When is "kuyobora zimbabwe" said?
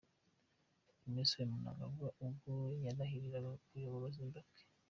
3.65-4.59